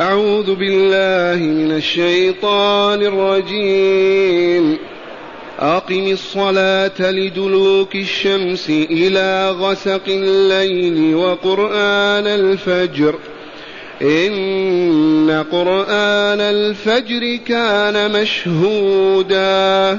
[0.00, 4.78] أعوذ بالله من الشيطان الرجيم.
[5.58, 13.14] أقم الصلاة لدلوك الشمس إلى غسق الليل وقرآن الفجر.
[14.02, 19.98] إن قرآن الفجر كان مشهودا.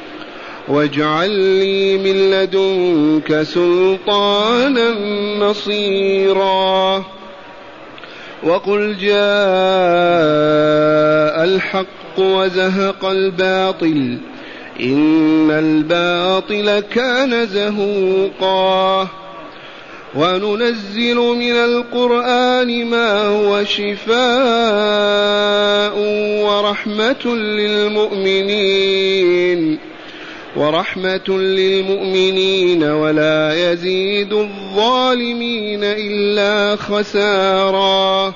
[0.71, 4.89] واجعل لي من لدنك سلطانا
[5.39, 7.03] نصيرا.
[8.43, 9.13] وقل جاء
[11.43, 14.17] الحق وزهق الباطل
[14.79, 19.07] إن الباطل كان زهوقا.
[20.15, 24.21] وننزل من القرآن ما هو شفاء
[26.43, 29.10] ورحمة للمؤمنين.
[30.55, 38.33] ورحمة للمؤمنين ولا يزيد الظالمين إلا خسارا.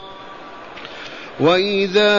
[1.40, 2.16] وإذا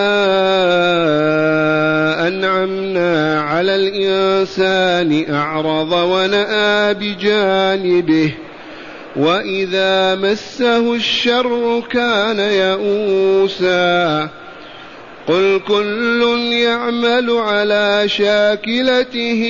[2.28, 8.34] أنعمنا على الإنسان أعرض ونأى بجانبه
[9.16, 14.28] وإذا مسه الشر كان يئوسا.
[15.26, 19.42] قل كل يعمل على شاكلته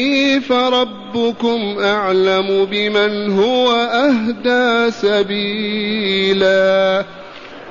[0.48, 7.04] فربكم أعلم بمن هو أهدى سبيلا.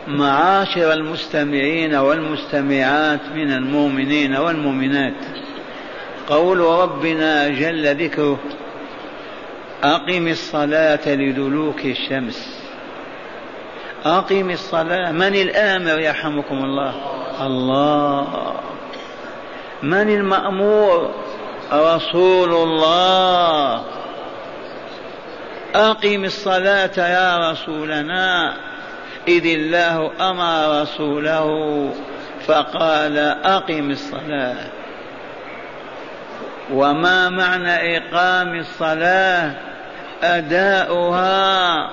[0.08, 5.26] معاشر المستمعين والمستمعات من المؤمنين والمؤمنات
[6.28, 8.40] قول ربنا جل ذكره
[9.84, 12.65] أقم الصلاة لدلوك الشمس.
[14.06, 15.12] أقم الصلاة.
[15.12, 16.94] من الآمر يرحمكم الله؟
[17.42, 18.54] الله.
[19.84, 21.16] من المأمور؟
[21.74, 23.84] رسول الله.
[25.76, 28.54] أقم الصلاة يا رسولنا.
[29.28, 31.50] إذ الله أمر رسوله
[32.48, 34.68] فقال أقم الصلاة.
[36.72, 39.75] وما معنى إقام الصلاة؟
[40.24, 41.90] أداؤها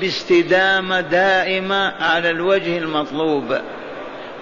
[0.00, 3.58] باستدامة دائمة على الوجه المطلوب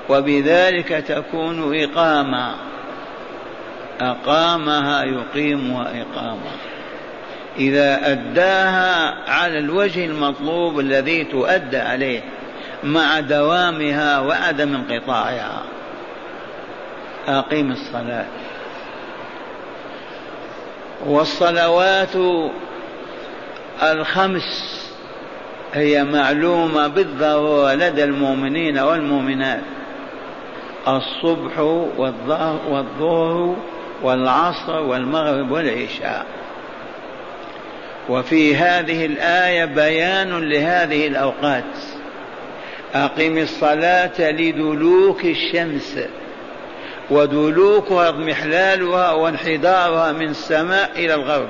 [0.08, 2.54] وبذلك تكون إقامة.
[4.00, 6.50] أقامها يقيمها إقامة
[7.58, 12.20] إذا أداها على الوجه المطلوب الذي تؤدى عليه
[12.84, 15.62] مع دوامها وعدم انقطاعها.
[17.28, 18.26] أقيم الصلاة.
[21.06, 22.16] والصلوات
[23.82, 24.86] الخمس
[25.74, 29.62] هي معلومة بالضرورة لدى المؤمنين والمؤمنات.
[30.88, 31.58] الصبح
[32.68, 33.56] والظهر
[34.02, 36.26] والعصر والمغرب والعشاء.
[38.08, 41.64] وفي هذه الآية بيان لهذه الأوقات.
[42.94, 45.98] أقم الصلاة لدلوك الشمس
[47.10, 51.48] ودلوكها اضمحلالها وانحدارها من السماء إلى الغرب.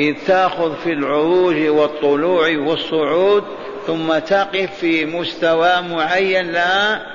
[0.00, 3.44] إذ تأخذ في العروج والطلوع والصعود
[3.86, 7.06] ثم تقف في مستوى معين لها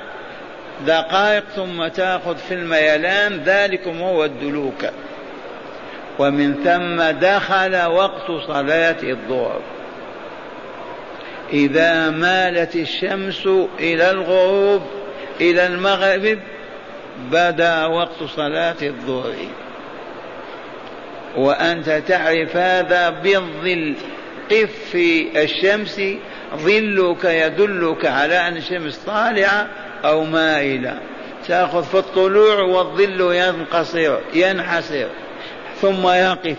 [0.87, 4.85] دقائق ثم تأخذ في الميلان ذلكم هو الدلوك.
[6.19, 9.61] ومن ثم دخل وقت صلاة الظهر.
[11.53, 13.47] إذا مالت الشمس
[13.79, 14.81] إلى الغروب
[15.41, 16.39] إلى المغرب
[17.31, 19.35] بدا وقت صلاة الظهر.
[21.37, 23.95] وأنت تعرف هذا بالظل.
[24.51, 26.01] قف في الشمس
[26.55, 29.67] ظلك يدلك على أن الشمس طالعة
[30.05, 30.99] أو مائلة.
[31.47, 35.07] تأخذ في الطلوع والظل ينقصر ينحسر
[35.81, 36.57] ثم يقف.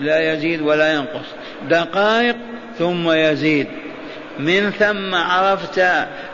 [0.00, 1.26] لا يزيد ولا ينقص.
[1.70, 2.36] دقائق
[2.78, 3.66] ثم يزيد.
[4.38, 5.78] من ثم عرفت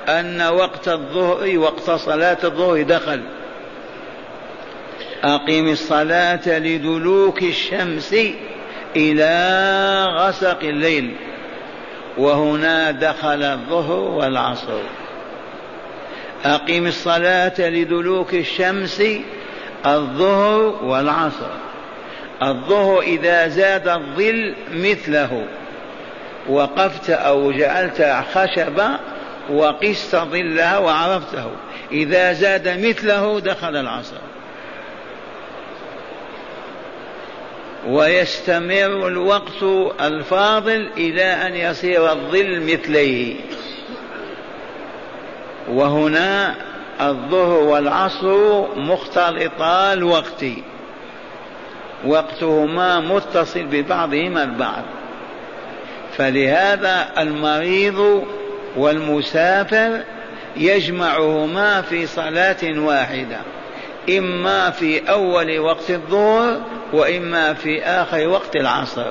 [0.09, 3.21] أن وقت الظهر وقت صلاة الظهر دخل.
[5.25, 8.17] أقم الصلاة لدلوك الشمس
[8.97, 11.15] إلى غسق الليل
[12.19, 14.81] وهنا دخل الظهر والعصر.
[16.45, 19.03] أقم الصلاة لدلوك الشمس
[19.87, 21.51] الظهر والعصر.
[22.43, 25.45] الظهر إذا زاد الظل مثله
[26.49, 28.89] وقفت أو جعلت خشبة
[29.51, 31.51] وقست ظلها وعرفته.
[31.93, 34.17] إذا زاد مثله دخل العصر.
[37.87, 39.63] ويستمر الوقت
[40.01, 43.37] الفاضل إلى أن يصير الظل مثليه.
[45.71, 46.55] وهنا
[47.01, 50.45] الظهر والعصر مختلطا الوقت
[52.07, 54.83] وقتهما متصل ببعضهما البعض.
[56.17, 58.27] فلهذا المريض
[58.77, 60.01] والمسافر
[60.57, 63.39] يجمعهما في صلاة واحدة.
[64.09, 66.61] إما في أول وقت الظهر
[66.93, 69.07] وإما في آخر وقت العصر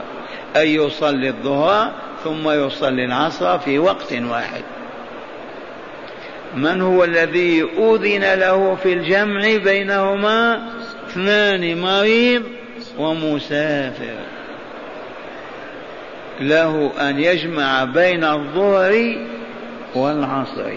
[0.56, 1.92] أي يصلي الظهر
[2.24, 4.62] ثم يصلي العصر في وقت واحد.
[6.56, 10.70] من هو الذي أذن له في الجمع بينهما؟
[11.08, 12.44] اثنان مريض
[12.98, 14.16] ومسافر.
[16.40, 19.18] له أن يجمع بين الظهر
[19.96, 20.74] والعصر.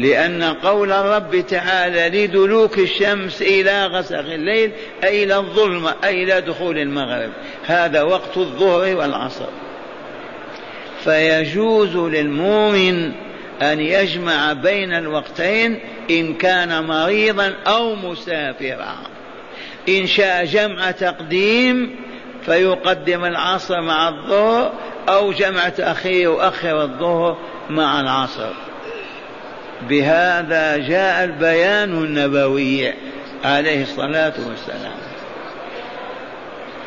[0.00, 4.72] لأن قول الرب تعالى لدلوك الشمس إلى غسق الليل
[5.04, 7.30] أي إلى الظلمة أي إلى دخول المغرب.
[7.66, 9.48] هذا وقت الظهر والعصر.
[11.04, 13.12] فيجوز للمؤمن
[13.62, 15.80] أن يجمع بين الوقتين
[16.10, 18.96] إن كان مريضا أو مسافرا.
[19.88, 21.96] إن شاء جمع تقديم
[22.46, 24.72] فيقدم العصر مع الظهر
[25.08, 27.36] أو جمع تأخير يؤخر الظهر
[27.70, 28.69] مع العصر.
[29.88, 32.92] بهذا جاء البيان النبوي
[33.44, 35.00] عليه الصلاة والسلام.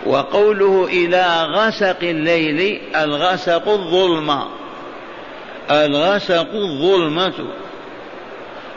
[0.06, 4.48] وقوله إلى غسق الليل الغسق الظلمة
[5.72, 7.34] الغسق الظلمة.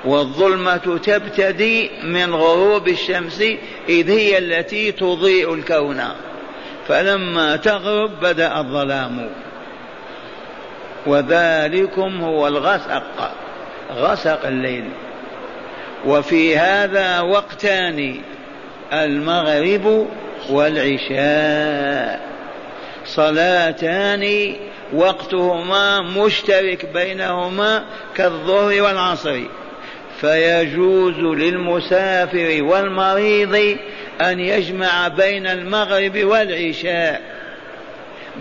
[0.05, 3.43] والظلمة تبتدي من غروب الشمس
[3.89, 6.03] إذ هي التي تضيء الكون.
[6.89, 9.31] فلما تغرب بدأ الظلام.
[11.07, 13.33] وذلكم هو الغسق.
[13.95, 14.85] غسق الليل.
[16.07, 18.21] وفي هذا وقتان
[18.93, 20.07] المغرب
[20.51, 22.21] والعشاء.
[23.05, 24.55] صلاتان
[24.95, 27.85] وقتهما مشترك بينهما
[28.15, 29.41] كالظهر والعصر.
[30.21, 33.77] فيجوز للمسافر والمريض
[34.21, 37.36] أن يجمع بين المغرب والعشاء.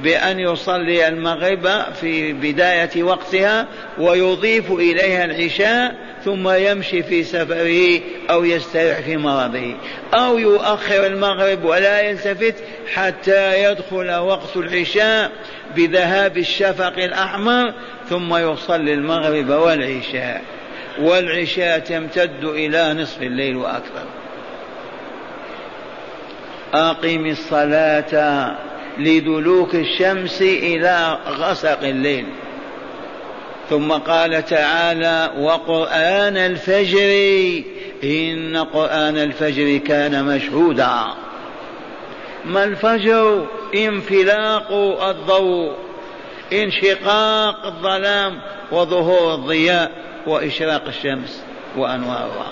[0.04, 5.96] بأن يصلي المغرب في بداية وقتها ويضيف إليها العشاء
[6.26, 9.76] ثم يمشي في سفره أو يستريح في مرضه.
[10.14, 12.56] أو يؤخر المغرب ولا يلتفت
[12.94, 15.32] حتى يدخل وقت العشاء
[15.76, 17.74] بذهاب الشفق الأحمر
[18.10, 20.42] ثم يصلي المغرب والعشاء.
[21.00, 24.06] والعشاء تمتد إلى نصف الليل وأكثر.
[26.74, 28.56] أقم الصلاة.
[28.98, 32.26] لدلوك الشمس إلى غسق الليل.
[33.70, 37.12] ثم قال تعالى وقرآن الفجر
[38.04, 41.06] إن قرآن الفجر كان مشهودا.
[42.46, 43.46] ما الفجر؟
[43.76, 44.72] انفلاق
[45.10, 45.74] الضوء
[46.54, 49.92] انشقاق الظلام وظهور الضياء
[50.28, 51.44] وإشراق الشمس
[51.78, 52.52] وأنوارها.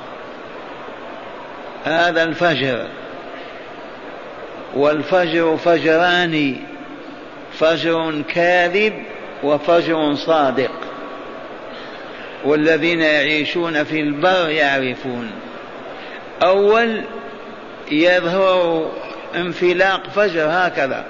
[1.83, 2.87] هذا الفجر.
[4.75, 6.55] والفجر فجران
[7.53, 8.93] فجر كاذب
[9.43, 10.71] وفجر صادق.
[12.45, 15.31] والذين يعيشون في البر يعرفون.
[16.43, 17.01] أول
[17.91, 18.91] يظهر
[19.35, 21.05] انفلاق فجر هكذا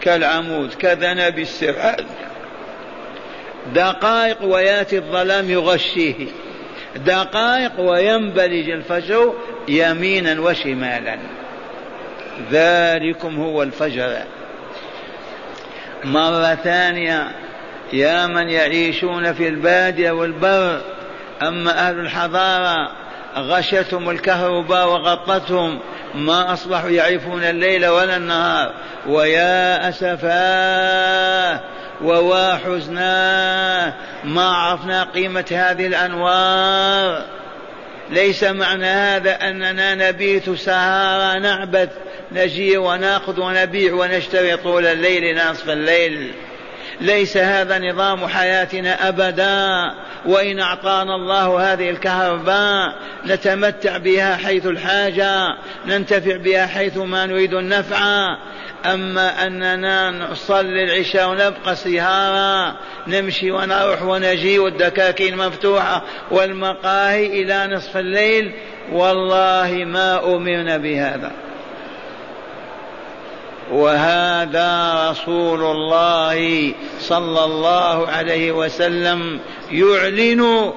[0.00, 2.04] كالعمود كذنب السرعان
[3.74, 6.14] دقائق وياتي الظلام يغشيه.
[6.96, 9.34] دقائق وينبلج الفجر
[9.68, 11.18] يمينا وشمالا.
[12.50, 14.16] ذلكم هو الفجر.
[16.04, 17.30] مرة ثانية
[17.92, 20.80] يا من يعيشون في البادية والبر
[21.42, 22.92] أما أهل الحضارة
[23.36, 25.80] غشتهم الكهرباء وغطتهم
[26.14, 28.74] ما أصبحوا يعرفون الليل ولا النهار.
[29.06, 31.60] ويا أسفاه
[32.02, 37.24] ووا حزناه ما عرفنا قيمة هذه الأنوار.
[38.10, 41.88] ليس معنى هذا أننا نبيت سهارا نعبث
[42.32, 46.32] نجي ونأخذ ونبيع ونشتري طول الليل نصف الليل.
[47.00, 49.94] ليس هذا نظام حياتنا أبدا.
[50.26, 52.94] وإن أعطانا الله هذه الكهرباء
[53.26, 58.36] نتمتع بها حيث الحاجة ننتفع بها حيث ما نريد النفع.
[58.84, 62.76] أما أننا نصلي العشاء ونبقى سهارا
[63.06, 68.52] نمشي ونروح ونجي والدكاكين مفتوحة والمقاهي إلى نصف الليل
[68.92, 71.45] والله ما امرنا بهذا.
[73.72, 80.72] وهذا رسول الله صلى الله عليه وسلم يعلن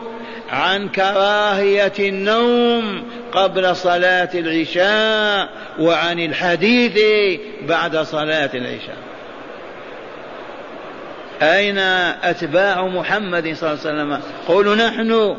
[0.50, 7.00] عن كراهية النوم قبل صلاة العشاء وعن الحديث
[7.62, 8.98] بعد صلاة العشاء.
[11.42, 11.78] أين
[12.24, 15.38] أتباع محمد صلى الله عليه وسلم؟ قولوا نحن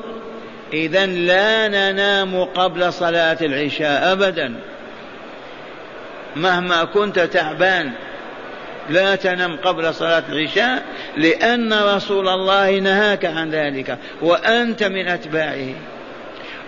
[0.72, 4.54] إذا لا ننام قبل صلاة العشاء أبدا.
[6.36, 7.92] مهما كنت تعبان
[8.90, 10.82] لا تنم قبل صلاة العشاء
[11.16, 15.74] لأن رسول الله نهاك عن ذلك وأنت من أتباعه.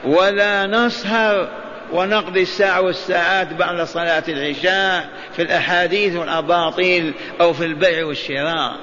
[0.04, 1.48] ولا نسهر
[1.92, 8.76] ونقضي الساعة والساعات بعد صلاة العشاء في الأحاديث والأباطيل أو في البيع والشراء.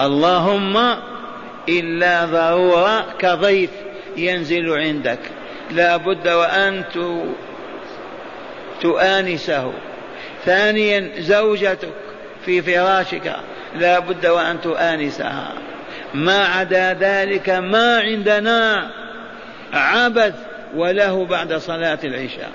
[0.00, 0.96] اللهم
[1.68, 3.70] إلا ضرورة كضيف
[4.16, 5.18] ينزل عندك.
[5.70, 6.84] لا بد وأن
[8.80, 9.72] تؤانسه.
[10.44, 11.88] ثانيا زوجتك
[12.46, 13.36] في فراشك
[13.76, 15.52] لا بد وأن تؤانسها.
[16.14, 18.90] ما عدا ذلك ما عندنا
[19.72, 20.34] عبث
[20.76, 22.50] وله بعد صلاة العشاء.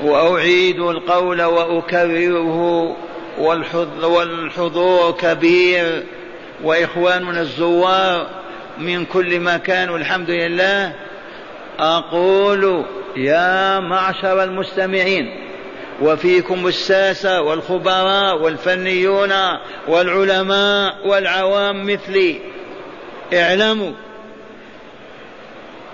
[0.00, 2.96] وأعيد القول وأكرره
[4.02, 6.02] والحضور كبير.
[6.64, 8.26] وإخواننا الزوار
[8.78, 10.92] من كل مكان والحمد لله
[11.80, 12.84] أقول
[13.16, 15.30] يا معشر المستمعين
[16.02, 19.32] وفيكم الساسة والخبراء والفنيون
[19.88, 22.40] والعلماء والعوام مثلي.
[23.34, 23.92] اعلموا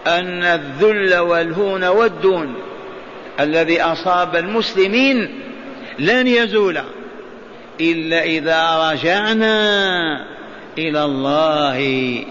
[0.06, 2.54] أن الذل والهون والدون
[3.40, 5.40] الذي أصاب المسلمين
[5.98, 6.80] لن يزول
[7.80, 10.26] إلا إذا رجعنا
[10.78, 12.24] إلى الله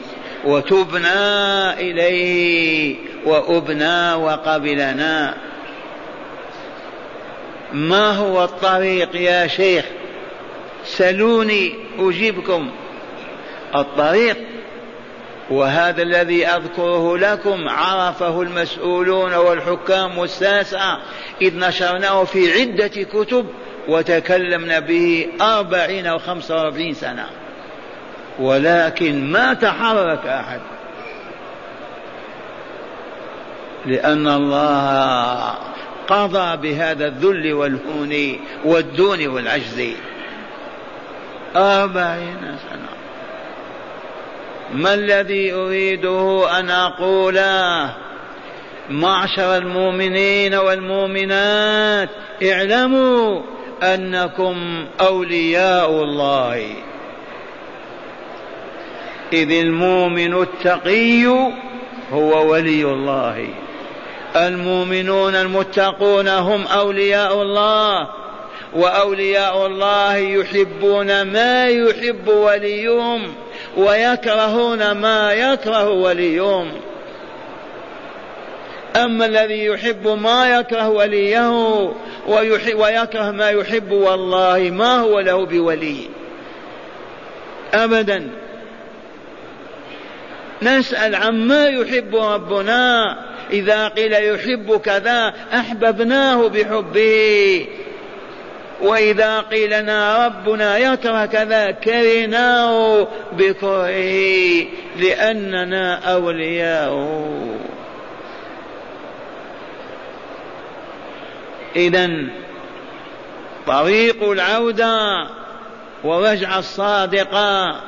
[0.46, 5.36] وتبنا إليه وأبنا وقبلنا.
[7.74, 9.86] ما هو الطريق يا شيخ؟
[10.86, 12.72] سلوني أجيبكم.
[13.76, 14.38] الطريق
[15.50, 20.98] وهذا الذي أذكره لكم عرفه المسؤولون والحكام والساسة
[21.42, 23.46] إذ نشرناه في عدة كتب
[23.88, 27.45] وتكلمنا به أربعين أو خمسة وأربعين سنة.
[28.40, 30.60] ولكن ما تحرك أحد.
[33.86, 35.54] لأن الله
[36.08, 39.84] قضى بهذا الذل والهون والدون والعجز.
[41.56, 42.90] أربعين سنة.
[44.74, 47.94] ما الذي أريده أن أقوله
[48.90, 52.10] معشر المؤمنين والمؤمنات
[52.44, 53.42] اعلموا
[53.84, 56.76] أنكم أولياء الله.
[59.36, 61.26] إذ المؤمن التقي
[62.12, 63.48] هو ولي الله.
[64.36, 68.10] المؤمنون المتقون هم أولياء الله
[68.74, 73.34] وأولياء الله يحبون ما يحب وليهم
[73.78, 76.72] ويكرهون ما يكره وليهم.
[78.96, 81.94] أما الذي يحب ما يكره وليه
[82.76, 86.10] ويكره ما يحب والله ما هو له بولي.
[87.74, 88.45] أبدا.
[90.66, 93.18] نسأل عما يحب ربنا.
[93.52, 97.68] إذا قيل يحب كذا أحببناه بحبه.
[98.82, 104.66] وإذا قيل لنا ربنا يكره كذا كرهناه بكرهه
[105.00, 107.60] لأننا أولياؤه.
[111.76, 112.10] إذا
[113.68, 115.28] طريق العودة
[116.04, 117.82] ورجع الصادقة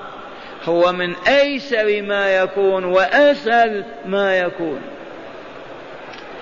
[0.69, 4.81] هو من أيسر ما يكون وأسهل ما يكون.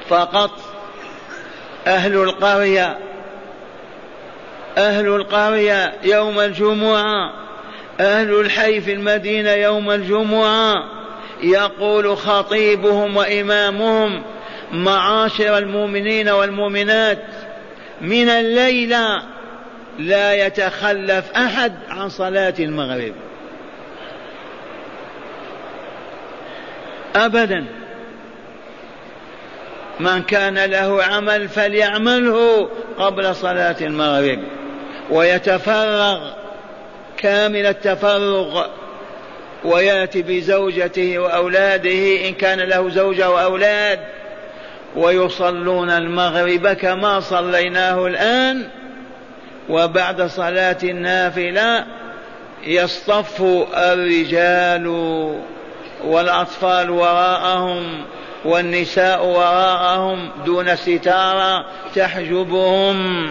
[0.10, 0.52] فقط
[1.88, 2.98] أهل القرية
[4.78, 7.34] أهل القرية يوم الجمعة
[8.00, 10.74] أهل الحي في المدينة يوم الجمعة
[11.44, 14.24] يقول خطيبهم وإمامهم
[14.72, 17.26] معاشر المؤمنين والمؤمنات
[18.02, 19.24] من الليلة
[20.00, 23.14] لا يتخلف أحد عن صلاة المغرب.
[27.16, 27.66] أبدا.
[30.00, 32.70] من كان له عمل فليعمله
[33.00, 34.40] قبل صلاة المغرب.
[35.10, 36.32] ويتفرغ
[37.18, 38.68] كامل التفرغ
[39.64, 44.00] ويأتي بزوجته وأولاده إن كان له زوجة وأولاد.
[44.96, 48.68] ويصلون المغرب كما صليناه الآن.
[49.70, 51.86] وبعد صلاة النافلة
[52.64, 53.42] يصطف
[53.78, 54.88] الرجال
[56.04, 58.06] والأطفال وراءهم
[58.46, 63.28] والنساء وراءهم دون ستارة تحجبهم.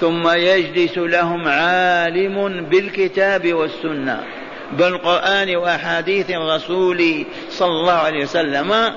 [0.00, 4.24] ثم يجلس لهم عالم بالكتاب والسنة
[4.72, 8.94] بالقرآن وأحاديث الرسول صلى الله عليه وسلم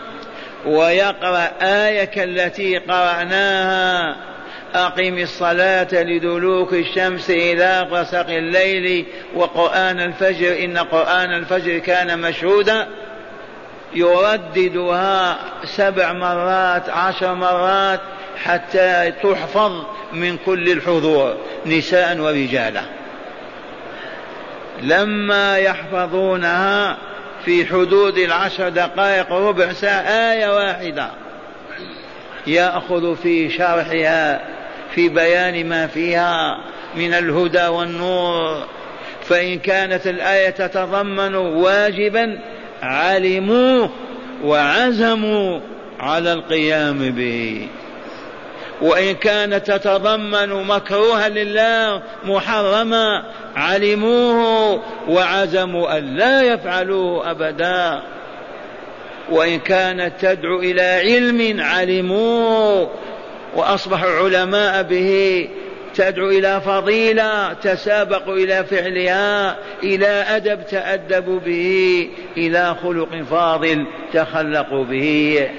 [0.65, 4.30] ويقرأ آية كالتي قرأناها.
[4.75, 12.87] أقم الصلاة لدلوك الشمس إلى غسق الليل وقرآن الفجر إن قرآن الفجر كان مشهودا.
[13.93, 17.99] يرددها سبع مرات عشر مرات
[18.43, 22.81] حتى تحفظ من كل الحضور نساء ورجالا.
[24.81, 26.97] لما يحفظونها
[27.45, 31.09] في حدود العشر دقائق ربع ساعة آية واحدة.
[32.47, 34.41] يأخذ في شرحها
[34.95, 36.57] في بيان ما فيها
[36.95, 38.63] من الهدى والنور.
[39.21, 42.39] فإن كانت الآية تتضمن واجبا
[42.81, 43.89] علموه
[44.43, 45.59] وعزموا
[45.99, 47.67] على القيام به.
[48.81, 53.23] وإن كانت تتضمن مكروها لله محرما
[53.55, 58.01] علموه وعزموا أن لا يفعلوه أبدا.
[59.31, 62.89] وإن كانت تدعو إلى علم علموه
[63.55, 65.47] وأصبحوا علماء به
[65.95, 75.49] تدعو إلى فضيلة تسابقوا إلى فعلها إلى أدب تأدبوا به إلى خلق فاضل تخلقوا به.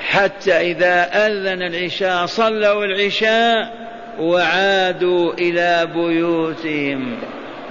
[0.00, 3.86] حتى إذا أذن العشاء صلوا العشاء
[4.18, 7.16] وعادوا إلى بيوتهم.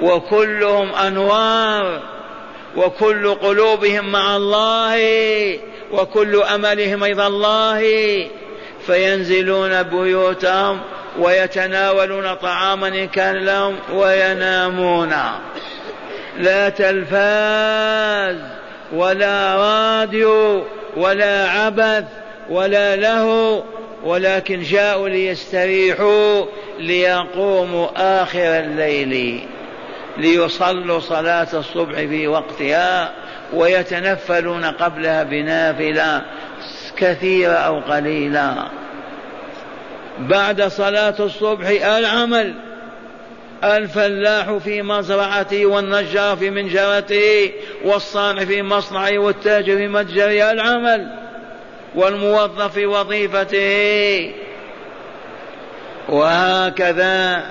[0.01, 2.01] وكلهم أنوار
[2.77, 4.99] وكل قلوبهم مع الله
[5.91, 7.81] وكل أملهم إلى الله.
[8.87, 10.79] فينزلون بيوتهم
[11.19, 15.13] ويتناولون طعاما إن كان لهم وينامون.
[16.39, 18.37] لا تلفاز
[18.93, 20.63] ولا راديو
[20.97, 22.03] ولا عبث
[22.49, 23.63] ولا له
[24.03, 26.45] ولكن جاءوا ليستريحوا
[26.79, 27.87] ليقوموا
[28.23, 29.47] آخر الليل
[30.17, 33.11] ليصلوا صلاة الصبح في وقتها
[33.53, 36.21] ويتنفلون قبلها بنافلة
[36.97, 38.67] كثيرة أو قليلة.
[40.19, 42.53] بعد صلاة الصبح العمل.
[43.63, 47.51] الفلاح في مزرعته والنجار في منجرته
[47.85, 51.07] والصانع في مصنعه والتاجر في متجره العمل.
[51.95, 54.33] والموظف في وظيفته.
[56.09, 57.43] وهكذا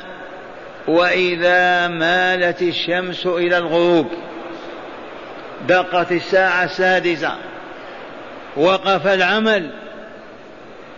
[0.89, 4.07] وإذا مالت الشمس إلى الغروب.
[5.69, 7.35] دقت الساعة السادسة.
[8.57, 9.71] وقف العمل.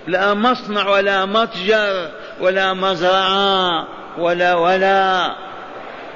[0.06, 3.86] لا مصنع ولا متجر ولا مزرعة
[4.18, 5.34] ولا ولا.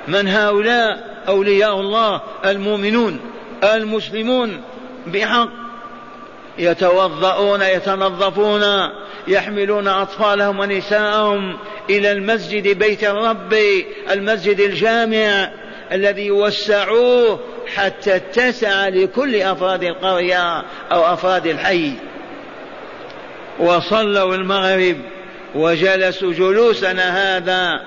[0.09, 3.21] من هؤلاء أولياء الله المؤمنون
[3.65, 4.63] المسلمون
[5.07, 5.49] بحق.
[6.59, 8.91] يتوضؤون يتنظفون
[9.29, 11.59] يحملون أطفالهم ونساءهم
[11.91, 13.55] إلى المسجد بيت الرب
[14.11, 15.51] المسجد الجامع.
[15.93, 17.41] الذي يوسعوه
[17.75, 21.93] حتى اتسع لكل أفراد القرية أو أفراد الحي.
[23.59, 24.97] وصلوا المغرب
[25.55, 27.81] وجلسوا جلوسنا هذا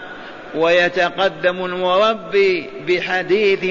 [0.55, 3.63] ويتقدم المربي بحديث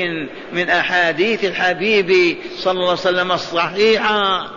[0.53, 4.49] من أحاديث الحبيب صلى الله عليه وسلم الصحيحة.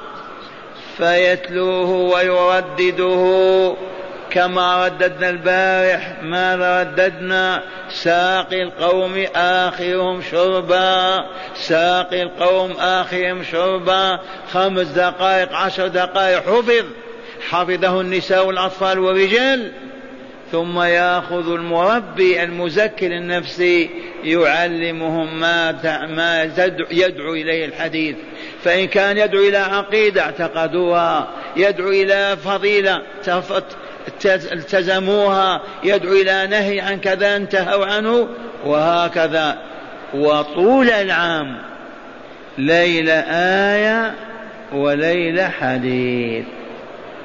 [0.97, 3.75] فيتلوه ويردده
[4.35, 11.25] كما رددنا البارح ماذا رددنا؟ ساقي القوم آخرهم شربا.
[11.55, 14.19] ساقي القوم آخرهم شربا.
[14.53, 16.85] خمس دقائق عشر دقائق حفظ.
[17.49, 19.71] حفظه النساء والأطفال والرجال.
[20.51, 23.89] ثم يأخذ المربي المزكي النفسي
[24.23, 25.71] يعلمهم ما
[26.07, 26.43] ما
[26.91, 28.15] يدعو إليه الحديث.
[28.63, 31.27] فإن كان يدعو إلى عقيدة اعتقدوها.
[31.55, 33.01] يدعو إلى فضيلة
[34.25, 38.27] التزموها يدعو إلى نهي عن كذا انتهوا عنه
[38.65, 39.57] وهكذا.
[40.13, 41.57] وطول العام
[42.57, 43.13] ليله
[43.73, 44.15] آية
[44.73, 46.45] وليله حديث.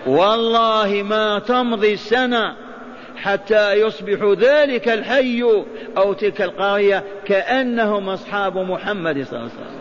[0.06, 2.54] والله ما تمضي السنة
[3.16, 5.42] حتى يصبح ذلك الحي
[5.96, 9.80] أو تلك القرية كأنهم أصحاب محمد صلى الله عليه وسلم.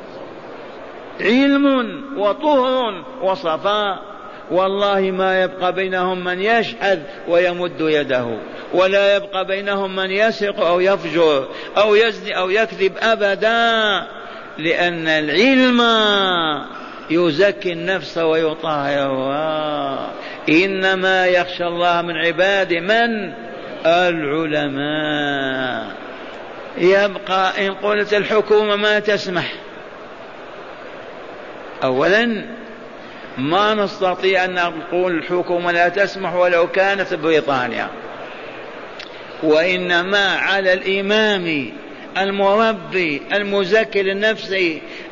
[1.21, 4.08] علم وطهر وصفاء.
[4.51, 8.37] والله ما يبقى بينهم من يشهد ويمد يده
[8.73, 14.07] ولا يبقى بينهم من يسرق أو يفجر أو يزني أو يكذب أبدا
[14.57, 15.81] لأن العلم
[17.09, 20.09] يزكي النفس ويطهرها
[20.49, 23.33] إنما يخشى الله من عباده من؟
[23.85, 25.87] العلماء.
[26.77, 29.53] يبقى إن قلت الحكومة ما تسمح.
[31.83, 32.45] أولا
[33.39, 37.89] ما نستطيع أن نقول الحكومة لا تسمح ولو كانت بريطانيا.
[39.43, 41.71] وإنما على الإمام
[42.17, 44.55] المربي المزكي للنفس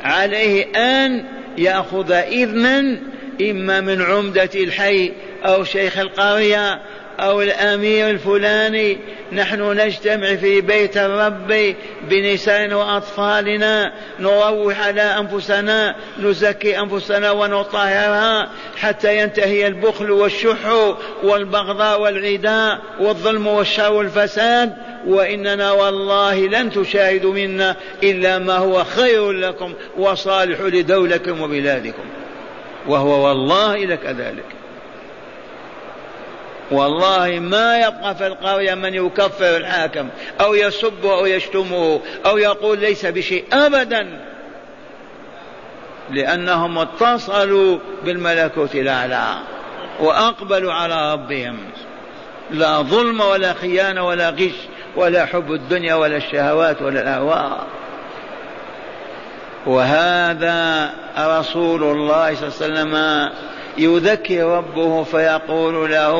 [0.04, 1.24] عليه أن
[1.58, 2.98] يأخذ إذنا
[3.40, 5.12] إما من عمدة الحي
[5.44, 6.82] أو شيخ القرية
[7.20, 8.98] أو الأمير الفلاني
[9.32, 11.74] نحن نجتمع في بيت الرب
[12.10, 23.46] بنسائنا وأطفالنا نروح على أنفسنا نزكي أنفسنا ونطهرها حتى ينتهي البخل والشح والبغضاء والعداء والظلم
[23.46, 24.72] والشر والفساد.
[25.06, 32.04] وإننا والله لن تشاهدوا منا إلا ما هو خير لكم وصالح لدولكم وبلادكم.
[32.88, 34.57] وهو والله لكذلك
[36.70, 40.08] والله ما يبقى في القرية من يكفر الحاكم
[40.40, 44.08] أو يسبه أو يشتمه أو يقول ليس بشيء أبدا.
[46.10, 49.34] لأنهم اتصلوا بالملكوت الأعلى
[50.00, 51.58] وأقبلوا على ربهم.
[52.50, 54.54] لا ظلم ولا خيانة ولا غش
[54.96, 57.66] ولا حب الدنيا ولا الشهوات ولا الأهواء
[59.66, 63.30] وهذا رسول الله صلى الله عليه وسلم
[63.78, 66.16] يذكي ربه فيقول له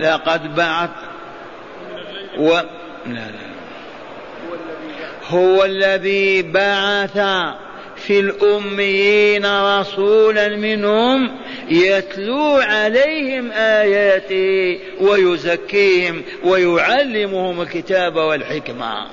[0.00, 0.90] لقد بعث
[2.38, 2.48] و...
[3.06, 3.52] لا لا
[5.28, 7.18] هو الذي بعث
[7.96, 11.30] في الأميين رسولا منهم
[11.68, 19.06] يتلو عليهم آياته ويزكيهم ويعلمهم الكتاب والحكمة.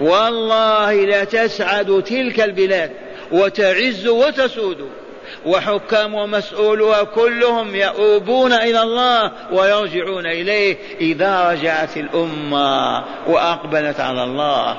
[0.00, 2.90] والله لتسعد تلك البلاد.
[3.32, 4.88] وتعز وتسود.
[5.46, 14.76] وحكام ومسؤولها كلهم يؤوبون إلى الله ويرجعون إليه إذا رجعت الأمة وأقبلت على الله.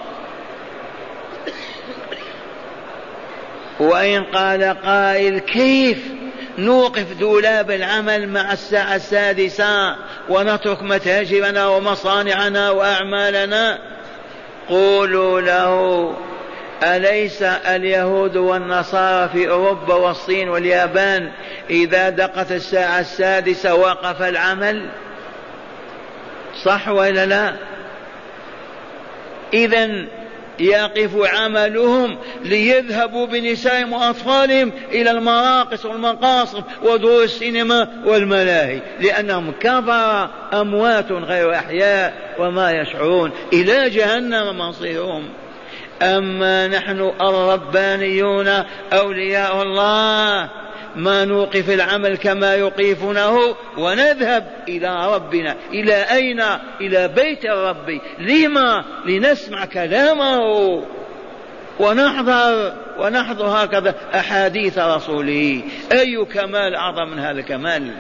[3.80, 5.98] وإن قال قائل كيف
[6.58, 9.96] نوقف دولاب العمل مع الساعة السادسة
[10.30, 13.80] ونترك متاجرنا ومصانعنا وأعمالنا؟
[14.70, 16.14] قولوا له
[16.84, 21.32] أليس اليهود والنصارى في أوروبا والصين واليابان
[21.70, 24.90] إذا دقت الساعة السادسة وقف العمل؟
[26.64, 27.54] صح ولا لا؟
[29.54, 30.06] إذا
[30.60, 41.56] يقف عملهم ليذهبوا بنسائهم وأطفالهم إلى المراقص والمقاصد ودور السينما والملاهي لأنهم كفر أموات غير
[41.56, 43.32] أحياء وما يشعرون.
[43.54, 45.30] إلى جهنم مصيرهم.
[46.02, 48.48] أما نحن الربانيون
[48.94, 50.50] أولياء الله
[50.96, 55.56] ما نوقف العمل كما يوقفونه ونذهب إلى ربنا.
[55.74, 56.42] إلى أين؟
[56.82, 58.00] إلى بيت الرب.
[58.20, 60.84] لما؟ لنسمع كلامه.
[61.80, 65.62] ونحضر ونحضر هكذا أحاديث رسوله.
[65.92, 67.92] أي كمال أعظم من هذا الكمال؟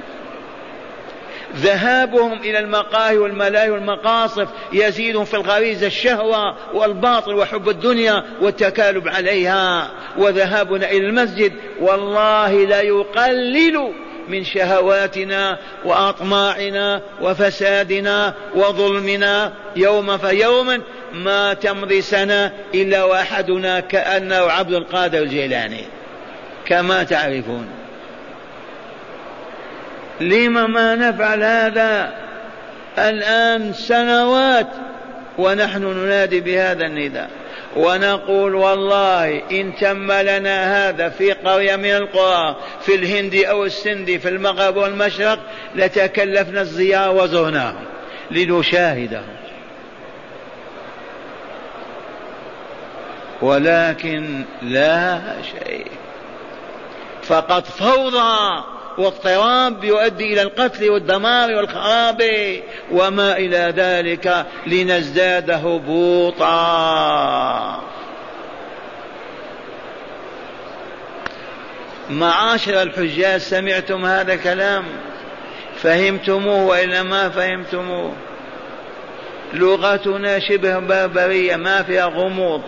[1.55, 9.89] ذهابهم إلى المقاهي والملاهي والمقاصف يزيد في الغريزة الشهوة والباطل وحب الدنيا والتكالب عليها.
[10.17, 13.93] وذهابنا إلى المسجد والله لا يقلل
[14.27, 20.81] من شهواتنا وأطماعنا وفسادنا وظلمنا يوم فيوما
[21.13, 25.85] ما تمضي سنة إلا وأحدنا كأنه عبد القادر الجيلاني.
[26.65, 27.84] كما تعرفون.
[30.21, 32.13] لم ما نفعل هذا؟
[32.97, 34.67] الآن سنوات
[35.37, 37.29] ونحن ننادي بهذا النداء.
[37.75, 44.29] ونقول والله إن تم لنا هذا في قرية من القرى في الهند أو السند في
[44.29, 45.39] المغرب والمشرق
[45.75, 47.85] لتكلفنا الزيارة وزرناهم
[48.31, 49.35] لنشاهدهم.
[53.41, 55.87] ولكن لا شيء.
[57.23, 62.23] فقد فوضى واضطراب يؤدي إلى القتل والدمار والخراب
[62.91, 66.55] وما إلى ذلك لنزداد هبوطا.
[72.09, 74.83] معاشر الحجاج سمعتم هذا الكلام؟
[75.75, 78.13] فهمتموه وإلا ما فهمتموه؟
[79.53, 82.61] لغتنا شبه بربرية ما فيها غموض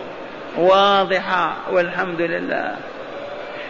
[0.56, 2.76] واضحة والحمد لله.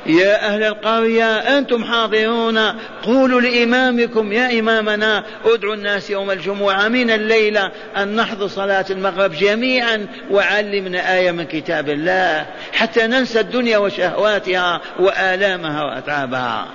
[0.09, 2.59] يا أهل القرية أنتم حاضرون.
[3.03, 10.07] قولوا لإمامكم يا إمامنا ادعوا الناس يوم الجمعة من الليلة أن نحضر صلاة المغرب جميعا
[10.31, 16.67] وعلمنا آية من كتاب الله حتى ننسى الدنيا وشهواتها وآلامها وأتعابها.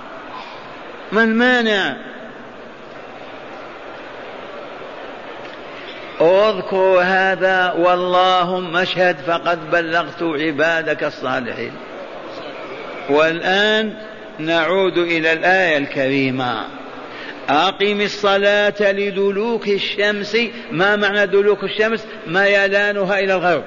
[1.12, 1.96] ما المانع
[6.20, 11.72] اذكروا هذا واللهم اشهد فقد بلغت عبادك الصالحين.
[13.10, 13.94] والآن
[14.38, 16.64] نعود إلى الآية الكريمة.
[17.48, 20.36] أقم الصلاة لدلوك الشمس.
[20.70, 23.64] ما معنى دلوك الشمس؟ ميلانها إلى الغرب.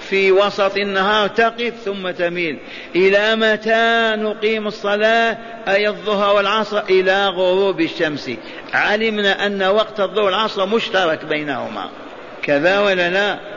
[0.00, 2.58] في وسط النهار تقف ثم تميل.
[2.96, 8.30] إلى متى نقيم الصلاة؟ أي الظهر والعصر؟ إلى غروب الشمس.
[8.74, 11.88] علمنا أن وقت الظهر والعصر مشترك بينهما.
[12.42, 13.55] كذا ولا لا؟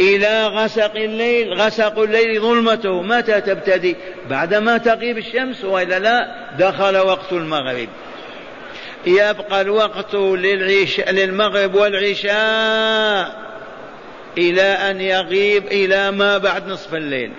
[0.00, 3.96] إلى غسق الليل غسق الليل ظلمته متى تبتدي؟
[4.30, 6.28] بعدما تغيب الشمس وإلا لا
[6.58, 7.88] دخل وقت المغرب.
[9.06, 13.46] يبقى الوقت للعشاء للمغرب والعشاء
[14.38, 17.30] إلى أن يغيب إلى ما بعد نصف الليل.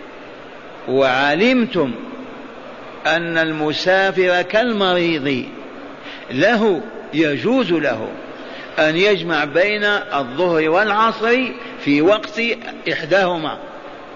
[0.88, 1.91] وعلمتم
[3.08, 5.46] أن المسافر كالمريض
[6.32, 6.82] له
[7.13, 8.08] يجوز له
[8.80, 11.38] أن يجمع بين الظهر والعصر
[11.86, 12.42] في وقت
[12.92, 13.58] إحداهما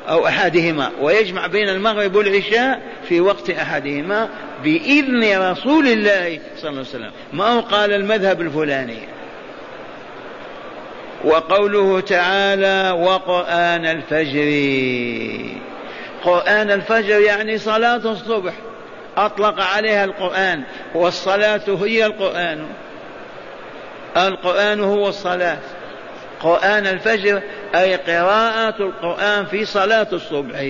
[0.10, 4.30] أو أحدهما ويجمع بين المغرب والعشاء في وقت أحدهما
[4.63, 7.12] بإذن رسول الله صلى الله عليه وسلم.
[7.34, 9.00] ما هو قال المذهب الفلاني؟
[11.24, 14.50] وقوله تعالى وقرآن الفجر
[16.24, 18.54] قرآن الفجر يعني صلاة الصبح.
[19.17, 20.63] أطلق عليها القرآن
[20.95, 22.65] والصلاة هي القرآن.
[24.17, 25.58] القرآن هو الصلاة.
[26.39, 27.41] قرآن الفجر
[27.76, 30.65] أي قراءة القرآن في صلاة الصبح.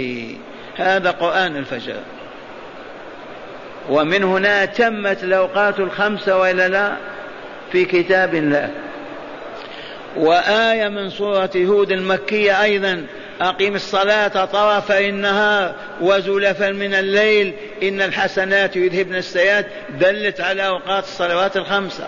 [0.77, 1.95] هذا قرآن الفجر.
[3.89, 6.95] ومن هنا تمت الأوقات الخمسة وإلا لا
[7.71, 8.69] في كتاب الله.
[10.17, 13.06] وآية من سورة هود المكية أيضا
[13.41, 19.67] أقم الصلاة طرفي النهار وزلفا من الليل إن الحسنات يذهبن السيئات.
[19.89, 22.08] دلت على أوقات الصلوات الخمسة.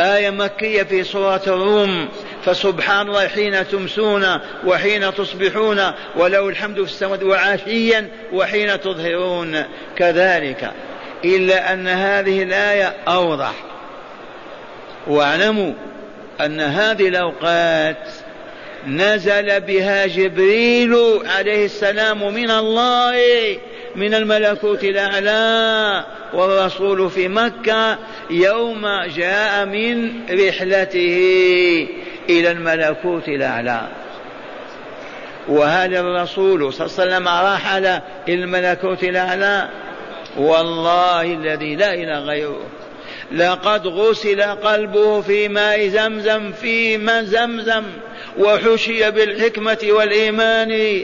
[0.00, 2.08] آية مكية في سورة الروم.
[2.44, 9.64] فسبحان الله حين تمسون وحين تصبحون وله الحمد في السماوات وعشيا وحين تظهرون.
[9.96, 10.70] كذلك.
[11.24, 13.54] إلا أن هذه الآية أوضح.
[15.06, 15.72] واعلموا
[16.40, 18.08] أن هذه الأوقات
[18.86, 23.58] نزل بها جبريل عليه السلام من الله
[23.96, 27.98] من الملكوت الأعلى والرسول في مكة
[28.30, 31.88] يوم جاء من رحلته
[32.28, 33.88] إلى الملكوت الأعلى.
[35.48, 37.86] وهل الرسول صلى الله عليه وسلم رحل
[38.28, 39.68] إلى الملكوت الأعلى.
[40.36, 42.66] والله الذي لا إله غيره.
[43.32, 47.84] لقد غسل قلبه في ماء زمزم في ماء زمزم.
[48.38, 51.02] وحشي بالحكمة والإيمان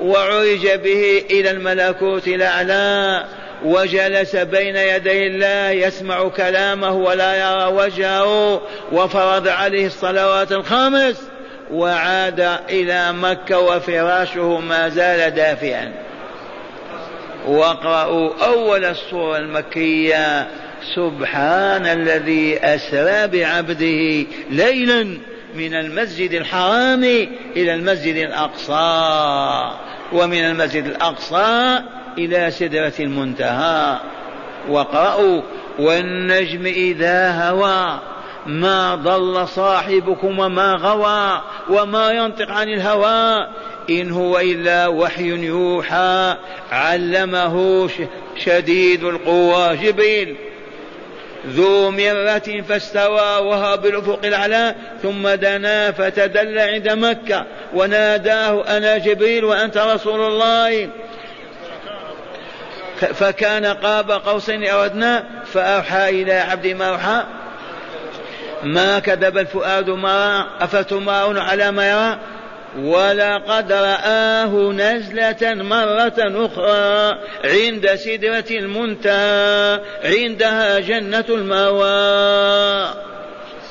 [0.00, 3.24] وعرج به إلى الملكوت الأعلى
[3.64, 8.62] وجلس بين يدي الله يسمع كلامه ولا يرى وجهه
[8.92, 11.22] وفرض عليه الصلوات الخمس
[11.70, 12.40] وعاد
[12.70, 15.92] إلى مكة وفراشه ما زال دافئا.
[17.46, 20.48] واقرأوا أول السورة المكية
[20.94, 25.18] سبحان الذي أسرى بعبده ليلا.
[25.54, 27.04] من المسجد الحرام
[27.56, 29.70] إلى المسجد الأقصى
[30.12, 31.80] ومن المسجد الأقصى
[32.18, 33.98] إلى سدرة المنتهى.
[34.68, 35.42] واقرأوا
[35.78, 38.00] والنجم إذا هوى
[38.46, 43.48] ما ضل صاحبكم وما غوى وما ينطق عن الهوى.
[43.90, 46.36] إن هو إلا وحي يوحى
[46.72, 47.88] علمه
[48.36, 50.36] شديد القوى جبريل.
[51.46, 57.46] ذو مرة فاستوى وهو بالأفق الأعلى ثم دنا فتدلى عند مكة.
[57.74, 60.88] وناداه أنا جبريل وأنت رسول الله.
[63.00, 67.22] فكان قاب قوسين أو أدنى فأوحى إلى عبد ما أوحى
[68.62, 72.18] ما كذب الفؤاد ما أفتمارون على ما يرى؟
[72.78, 82.94] ولقد رآه نزلة مرة أخرى عند سدرة المنتهى عندها جنة المأوى.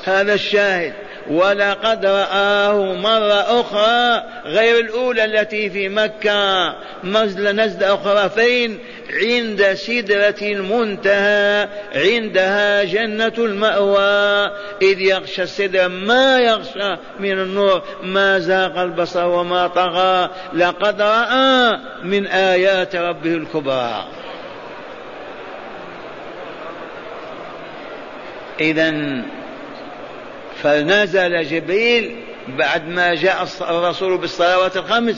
[0.04, 1.09] هذا الشاهد.
[1.28, 6.74] ولقد رآه مرة أخرى غير الأولى التي في مكة.
[7.04, 8.78] نزل نزلة أخرى فين؟
[9.22, 14.50] عند سدرة المنتهى عندها جنة المأوى.
[14.82, 17.82] إذ يغشى السدرة ما يغشى من النور.
[18.02, 20.30] ما زاغ البصر وما طغى.
[20.54, 24.04] لقد رأى من آيات ربه الكبرى.
[28.60, 28.90] إذا
[30.62, 32.16] فنزل جبريل
[32.58, 35.16] بعد ما جاء الرسول بالصلوات الخمس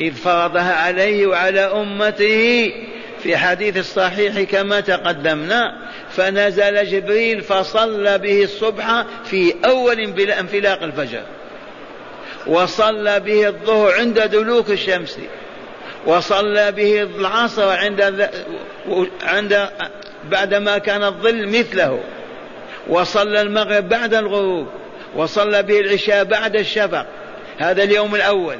[0.00, 2.72] إذ فرضها عليه وعلى أمته
[3.22, 5.76] في حديث الصحيح كما تقدمنا.
[6.10, 11.22] فنزل جبريل فصلى به الصبح في أول انفلاق الفجر.
[12.46, 15.18] وصلى به الظهر عند دلوك الشمس.
[16.06, 18.30] وصلى به العصر عند
[19.22, 19.68] عند
[20.30, 22.00] بعدما كان الظل مثله.
[22.88, 24.66] وصلى المغرب بعد الغروب
[25.16, 27.06] وصلى به العشاء بعد الشفق.
[27.58, 28.56] هذا اليوم الأول.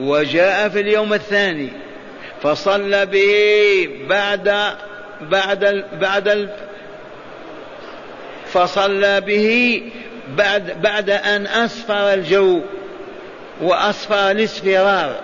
[0.00, 1.72] وجاء في اليوم الثاني.
[2.42, 4.74] فصلى به بعد
[5.20, 6.50] بعد بعد
[8.46, 9.82] فصلى به
[10.36, 12.60] بعد بعد أن أصفر الجو
[13.60, 15.20] وأصفر الإصفرار.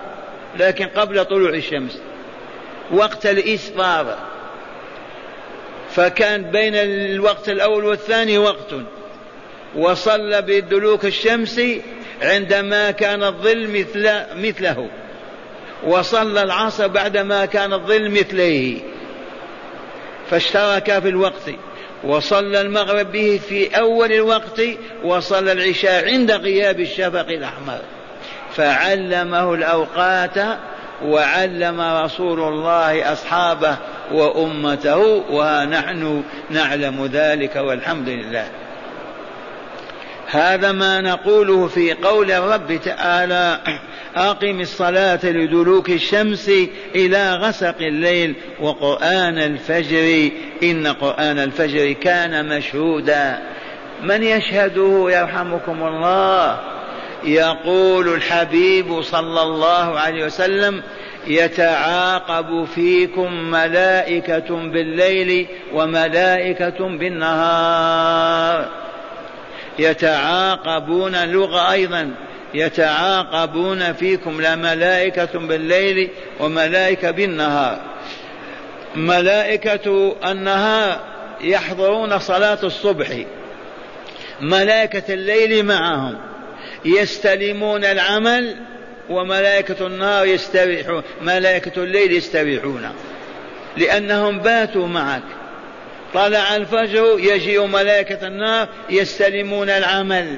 [0.59, 2.01] لكن قبل طلوع الشمس.
[2.91, 4.30] وقت الإسفار
[5.95, 8.73] فكان بين الوقت الأول والثاني وقت
[9.75, 11.61] وصلى بدلوك الشمس
[12.21, 14.89] عندما كان الظل مثل مثله
[15.83, 18.77] وصلى العصر بعدما كان الظل مثله
[20.29, 21.51] فاشترك في الوقت
[22.03, 24.61] وصلى المغرب به في أول الوقت
[25.03, 27.79] وصلى العشاء عند غياب الشفق الأحمر.
[28.55, 30.57] فعلمه الأوقات
[31.03, 33.77] وعلم رسول الله أصحابه
[34.11, 38.47] وأمته ونحن نعلم ذلك والحمد لله.
[40.27, 43.59] هذا ما نقوله في قول الرب تعالى
[44.15, 46.51] أقم الصلاة لدلوك الشمس
[46.95, 50.29] إلى غسق الليل وقرآن الفجر.
[50.63, 53.39] إن قرآن الفجر كان مشهودا.
[54.03, 56.59] من يشهده يرحمكم الله؟
[57.23, 60.83] يقول الحبيب صلى الله عليه وسلم
[61.27, 68.69] يتعاقب فيكم ملائكة بالليل وملائكة بالنهار.
[69.79, 72.11] يتعاقبون لغة أيضا.
[72.53, 77.81] يتعاقبون فيكم لا ملائكة بالليل وملائكة بالنهار.
[78.95, 80.99] ملائكة النهار
[81.41, 83.07] يحضرون صلاة الصبح.
[84.41, 86.17] ملائكة الليل معهم.
[86.85, 88.55] يستلمون العمل.
[89.11, 92.89] وملائكة النار يستريحون ملائكة الليل يستريحون
[93.77, 95.23] لأنهم باتوا معك.
[96.13, 100.37] طلع الفجر يجيء ملائكة النار يستلمون العمل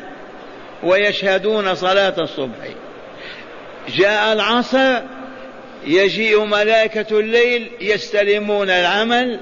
[0.83, 2.67] ويشهدون صلاة الصبح.
[3.89, 5.01] جاء العصر
[5.85, 9.39] يجيء ملائكة الليل يستلمون العمل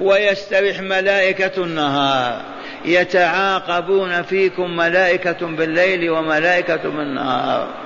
[0.00, 2.42] ويستريح ملائكة النهار.
[2.84, 7.85] يتعاقبون فيكم ملائكة بالليل وملائكة بالنهار.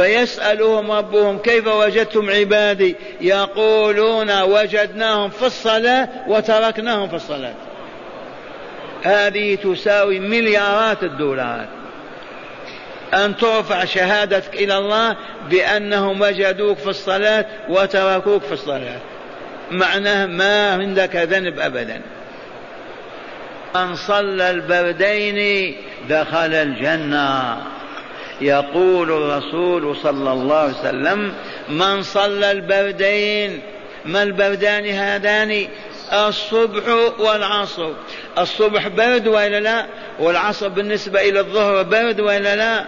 [0.00, 7.54] فيسألهم ربهم كيف وجدتم عبادي يقولون وجدناهم في الصلاة وتركناهم في الصلاة.
[9.02, 11.68] هذه تساوي مليارات الدولارات.
[13.14, 15.16] أن ترفع شهادتك إلى الله
[15.50, 19.00] بأنهم وجدوك في الصلاة وتركوك في الصلاة.
[19.70, 22.00] معناه ما عندك ذنب أبدا.
[23.74, 25.76] من صلى البردين
[26.08, 27.56] دخل الجنة.
[28.40, 31.34] يقول الرسول صلى الله عليه وسلم
[31.68, 33.60] من صلى البردين
[34.04, 35.66] ما البردان هذان؟
[36.12, 36.82] الصبح
[37.18, 37.92] والعصر.
[38.38, 39.86] الصبح برد ولا لا؟
[40.18, 42.84] والعصر بالنسبة إلى الظهر برد ولا لا؟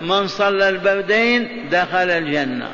[0.00, 2.68] من صلى البردين دخل الجنة.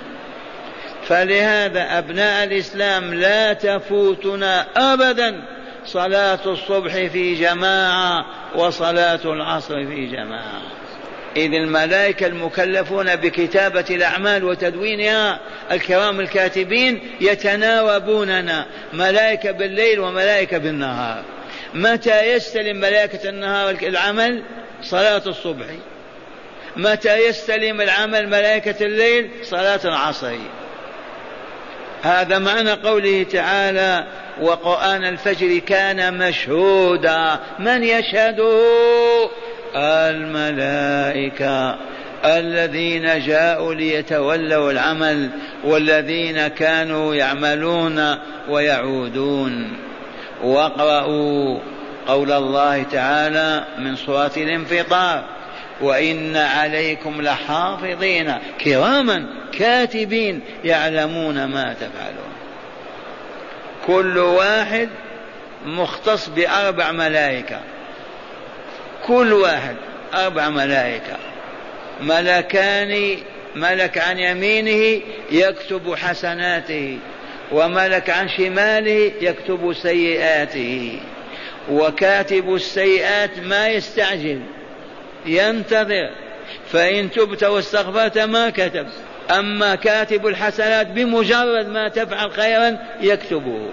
[1.08, 5.42] فلهذا أبناء الإسلام لا تفوتنا أبدا
[5.86, 10.79] صلاة الصبح في جماعة وصلاة العصر في جماعة.
[11.36, 15.40] إذ الملائكة المكلفون بكتابة الأعمال وتدوينها
[15.70, 21.22] الكرام الكاتبين يتناوبوننا ملائكة بالليل وملائكة بالنهار.
[21.74, 24.42] متى يستلم ملائكة النهار العمل؟
[24.82, 25.66] صلاة الصبح.
[26.76, 30.36] متى يستلم العمل ملائكة الليل؟ صلاة العصر.
[32.02, 34.06] هذا معنى قوله تعالى
[34.40, 37.38] وقرآن الفجر كان مشهودا.
[37.58, 39.30] من يشهده؟
[39.76, 41.76] الملائكة
[42.24, 45.30] الذين جاءوا ليتولوا العمل
[45.64, 48.16] والذين كانوا يعملون
[48.48, 49.72] ويعودون.
[50.42, 51.58] واقرأوا
[52.08, 55.24] قول الله تعالى من سورة الانفطار
[55.80, 59.26] وإن عليكم لحافظين كراما
[59.58, 62.30] كاتبين يعلمون ما تفعلون.
[63.86, 64.88] كل واحد
[65.66, 67.60] مختص بأربع ملائكة.
[69.06, 69.76] كل واحد
[70.14, 71.16] أربع ملائكة.
[72.00, 73.16] ملكان
[73.56, 76.98] ملك عن يمينه يكتب حسناته
[77.52, 81.00] وملك عن شماله يكتب سيئاته.
[81.70, 84.40] وكاتب السيئات ما يستعجل
[85.26, 86.10] ينتظر.
[86.72, 88.86] فإن تبت واستغفرت ما كتب
[89.30, 93.68] أما كاتب الحسنات بمجرد ما تفعل خيرا يكتبه.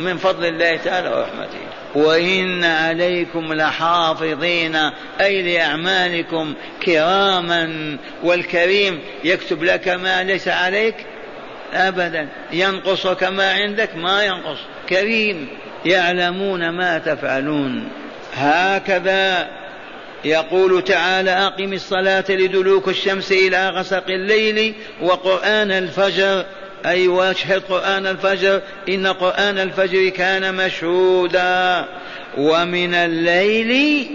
[0.00, 1.58] من فضل الله تعالى ورحمته.
[1.94, 4.76] وإن عليكم لحافظين
[5.20, 10.94] أي لأعمالكم كراما والكريم يكتب لك ما ليس عليك
[11.74, 14.58] أبدا ينقص كما عندك ما ينقص.
[14.88, 15.48] كريم
[15.84, 17.88] يعلمون ما تفعلون.
[18.34, 19.48] هكذا
[20.24, 26.44] يقول تعالى أقم الصلاة لدلوك الشمس إلى غسق الليل وقرآن الفجر
[26.86, 31.84] أي واشهد قرآن الفجر إن قرآن الفجر كان مشهودا.
[32.38, 34.06] ومن الليل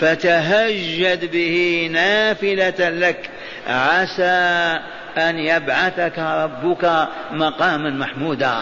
[0.00, 3.30] فتهجد به نافلة لك.
[3.66, 4.78] عسى
[5.18, 8.58] أن يبعثك ربك مقاما محمودا.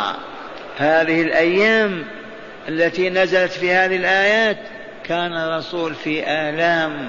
[0.79, 2.05] هذه الأيام
[2.69, 4.59] التي نزلت في هذه الآيات
[5.05, 7.09] كان الرسول في آلام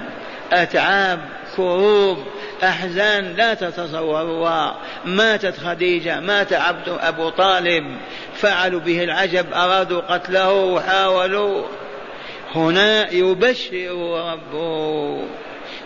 [0.52, 1.20] أتعاب
[1.56, 2.18] كروب
[2.62, 7.84] أحزان لا تتصوروها ماتت خديجة مات عبد أبو طالب.
[8.34, 11.62] فعلوا به العجب أرادوا قتله وحاولوا.
[12.54, 15.22] هنا يبشر ربه.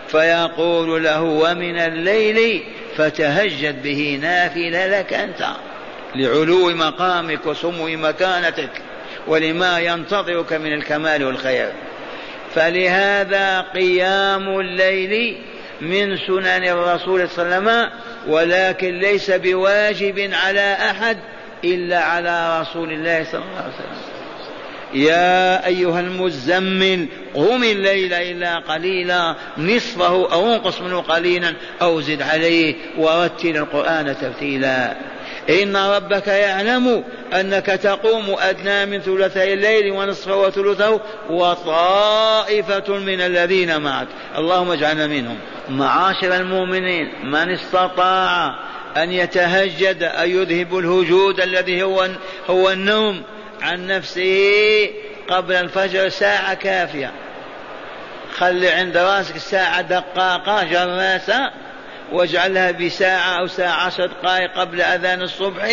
[0.09, 2.63] فيقول له ومن الليل
[2.97, 5.47] فتهجد به نافلة لك أنت.
[6.15, 8.71] لعلو مقامك وسمو مكانتك
[9.27, 11.73] ولما ينتظرك من الكمال والخير.
[12.55, 15.39] فلهذا قيام الليل
[15.81, 17.91] من سنن الرسول صلى الله عليه وسلم
[18.29, 21.19] ولكن ليس بواجب على أحد
[21.65, 24.19] إلا على رسول الله صلى الله عليه وسلم.
[24.95, 32.75] يا أيها المزمل قم الليل إلا قليلا نصفه أو انقص منه قليلا أو زد عليه
[32.99, 34.97] ورتل القرآن ترتيلا.
[35.51, 44.09] إن ربك يعلم أنك تقوم أدنى من ثلثي الليل ونصفه وثلثه وطائفة من الذين معك.
[44.39, 45.37] اللهم اجعلنا منهم.
[45.69, 48.55] معاشر المؤمنين من استطاع
[48.97, 52.09] أن يتهجد أن يذهب الهجود الذي هو
[52.51, 53.23] هو النوم
[53.63, 54.91] عن نفسه
[55.29, 57.13] قبل الفجر ساعة كافية.
[58.39, 61.51] خلي عند راسك ساعة دقاقة جراسة
[62.13, 65.69] واجعلها بساعة أو ساعة عشر دقائق قبل أذان الصبح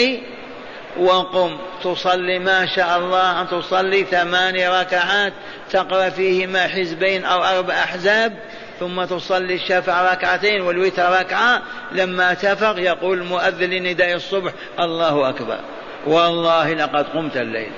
[0.97, 1.57] وقم.
[1.83, 3.41] تصلي ما شاء الله.
[3.41, 5.33] أن تصلي ثماني ركعات
[5.71, 8.33] تقرأ فيهما حزبين أو أربع أحزاب
[8.79, 11.61] ثم تصلي الشفع ركعتين والوتر ركعة.
[11.91, 15.59] لما تفق يقول المؤذن لنداء الصبح الله أكبر.
[16.07, 17.71] والله لقد قمت الليل.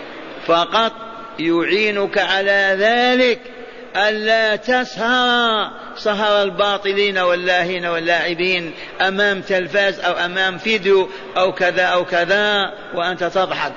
[0.46, 0.92] فقط
[1.40, 3.57] يعينك على ذلك.
[3.96, 12.74] ألا تسهر سهر الباطلين واللاهين واللاعبين أمام تلفاز أو أمام فيديو أو كذا أو كذا
[12.94, 13.74] وأنت تضحك.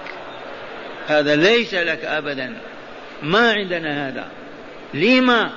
[1.09, 2.57] هذا ليس لك أبدا.
[3.23, 4.27] ما عندنا هذا.
[4.95, 5.51] لما؟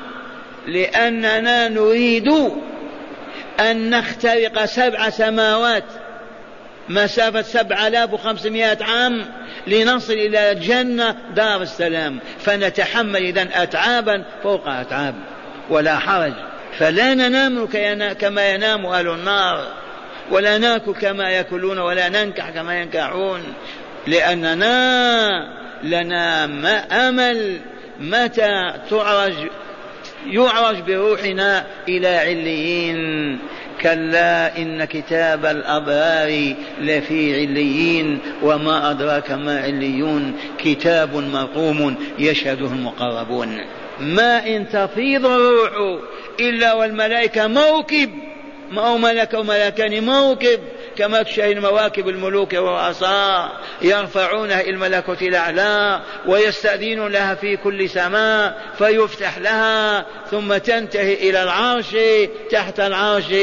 [0.68, 2.28] لأننا نريد
[3.60, 6.03] أن نخترق سبع سماوات.
[6.90, 9.26] مسافة سبع آلاف وخمسمائة عام
[9.68, 12.20] لنصل إلى الجنة دار السلام.
[12.40, 15.16] فنتحمل إذا أتعابا فوق أتعاب.
[15.70, 16.34] ولا حرج.
[16.80, 17.68] فلا ننام
[18.14, 19.68] كما ينام أهل النار.
[20.32, 23.54] ولا ناكل كما يأكلون ولا ننكح كما ينكحون.
[24.08, 25.30] لأننا
[25.84, 26.44] لنا
[27.10, 27.60] أمل
[28.00, 29.34] متى تعرج
[30.28, 33.40] يعرج بروحنا إلى عليين.
[33.84, 43.62] كلا إن كتاب الأبرار لفي عليين وما أدراك ما عليون كتاب مرقوم يشهده المقربون.
[44.00, 46.00] ما إن تفيض الروح
[46.40, 48.10] إلا والملائكة موكب.
[48.74, 50.60] هو ملك وملكان موكب.
[50.98, 59.38] كما تشاهد مواكب الملوك والرؤساء يرفعونها إلى الملكوت الأعلى ويستأذنون لها في كل سماء فيفتح
[59.38, 61.96] لها ثم تنتهي إلى العرش
[62.52, 63.34] تحت العرش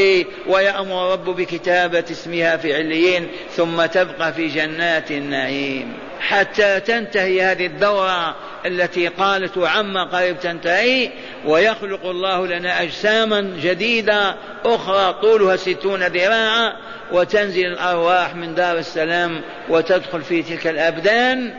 [0.46, 5.92] ويأمر رب بكتابة اسمها في عليين ثم تبقى في جنات النعيم.
[6.20, 8.36] حتى تنتهي هذه الدورة
[8.66, 11.10] التي قالت عما قريب تنتهي
[11.46, 14.34] ويخلق الله لنا أجساما جديدة
[14.64, 16.72] أخرى طولها ستون ذراعا
[17.12, 21.54] وتنزل الأرواح من دار السلام وتدخل في تلك الأبدان.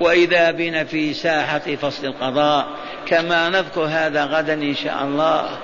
[0.00, 2.66] وإذا بنا في ساحة فصل القضاء
[3.06, 5.58] كما نذكر هذا غدا إن شاء الله.